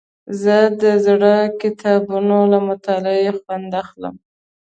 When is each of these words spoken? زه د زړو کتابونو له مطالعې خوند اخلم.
زه 0.41 0.57
د 0.81 0.83
زړو 1.05 1.37
کتابونو 1.61 2.37
له 2.51 2.59
مطالعې 2.69 3.31
خوند 3.41 3.71
اخلم. 3.83 4.15